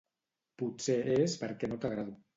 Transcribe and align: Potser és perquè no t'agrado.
Potser 0.61 0.97
és 1.19 1.39
perquè 1.45 1.71
no 1.71 1.81
t'agrado. 1.85 2.21